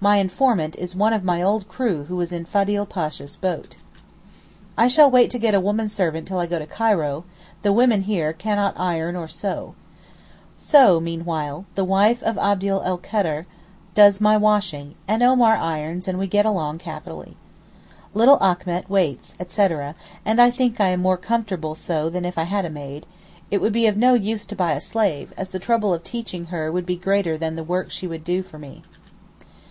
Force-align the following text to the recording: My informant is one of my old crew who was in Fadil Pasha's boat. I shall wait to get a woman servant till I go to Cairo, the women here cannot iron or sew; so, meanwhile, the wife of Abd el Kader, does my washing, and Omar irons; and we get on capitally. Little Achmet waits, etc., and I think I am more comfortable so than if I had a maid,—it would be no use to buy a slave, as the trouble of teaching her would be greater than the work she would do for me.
My 0.00 0.16
informant 0.16 0.74
is 0.76 0.94
one 0.96 1.12
of 1.12 1.24
my 1.24 1.42
old 1.42 1.68
crew 1.68 2.04
who 2.04 2.16
was 2.16 2.32
in 2.32 2.44
Fadil 2.46 2.86
Pasha's 2.86 3.36
boat. 3.36 3.76
I 4.76 4.88
shall 4.88 5.10
wait 5.10 5.30
to 5.30 5.38
get 5.38 5.54
a 5.54 5.60
woman 5.60 5.88
servant 5.88 6.28
till 6.28 6.38
I 6.38 6.46
go 6.46 6.58
to 6.58 6.66
Cairo, 6.66 7.24
the 7.60 7.72
women 7.74 8.02
here 8.02 8.32
cannot 8.32 8.78
iron 8.78 9.16
or 9.16 9.28
sew; 9.28 9.74
so, 10.56 10.98
meanwhile, 11.00 11.66
the 11.74 11.84
wife 11.84 12.22
of 12.22 12.38
Abd 12.38 12.64
el 12.64 12.98
Kader, 12.98 13.46
does 13.94 14.18
my 14.20 14.36
washing, 14.36 14.94
and 15.06 15.22
Omar 15.22 15.56
irons; 15.56 16.08
and 16.08 16.18
we 16.18 16.26
get 16.26 16.46
on 16.46 16.78
capitally. 16.78 17.36
Little 18.14 18.38
Achmet 18.40 18.88
waits, 18.88 19.34
etc., 19.40 19.94
and 20.24 20.40
I 20.40 20.50
think 20.50 20.78
I 20.80 20.88
am 20.88 21.02
more 21.02 21.18
comfortable 21.18 21.74
so 21.74 22.08
than 22.08 22.24
if 22.24 22.38
I 22.38 22.44
had 22.44 22.64
a 22.64 22.70
maid,—it 22.70 23.60
would 23.60 23.74
be 23.74 23.90
no 23.90 24.12
use 24.14 24.46
to 24.46 24.56
buy 24.56 24.72
a 24.72 24.80
slave, 24.80 25.34
as 25.36 25.50
the 25.50 25.58
trouble 25.58 25.92
of 25.92 26.02
teaching 26.04 26.46
her 26.46 26.72
would 26.72 26.86
be 26.86 26.96
greater 26.96 27.36
than 27.36 27.56
the 27.56 27.64
work 27.64 27.90
she 27.90 28.06
would 28.06 28.24
do 28.24 28.42
for 28.42 28.58
me. 28.58 28.82